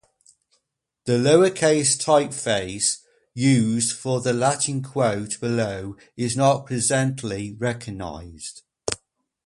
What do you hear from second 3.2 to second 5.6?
used for the Latin quote